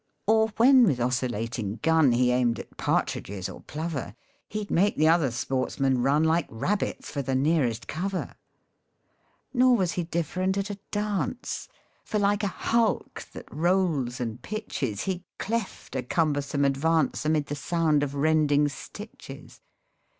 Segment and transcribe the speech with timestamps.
[0.27, 3.47] 83 MEN I MIGHT HAVE MARRIED Or when with oscillating gun He aimed at partridges
[3.47, 4.15] or plover,
[4.49, 8.33] He'd make the other sportsmen run Like rabbits for the nearest cover.
[9.53, 11.69] Nor was he different at a dance
[12.03, 17.55] For like a hulk that rolls and pitches, He cleft a cumbersome advance Amid the
[17.55, 19.61] sound of rending stitches.